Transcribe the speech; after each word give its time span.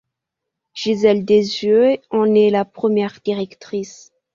Gisèle 0.73 1.25
Dessieux 1.25 1.99
en 2.09 2.33
est 2.33 2.49
la 2.49 2.65
première 2.65 3.19
directrice. 3.23 4.11